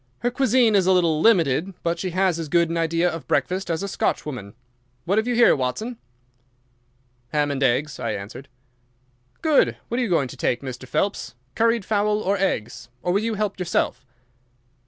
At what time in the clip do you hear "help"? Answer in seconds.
13.35-13.59